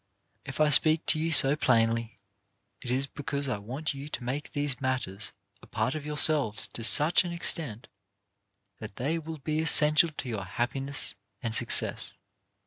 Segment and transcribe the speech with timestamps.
[0.45, 2.15] If I speak to you so plainly,
[2.81, 6.83] it is because I want you to make these matters a part of yourselves to
[6.83, 7.87] such an ex tent
[8.79, 12.15] that they will be essential to your happiness and success.